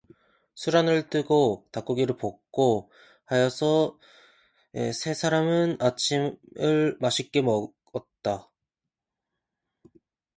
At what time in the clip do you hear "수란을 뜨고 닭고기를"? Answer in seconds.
0.55-2.17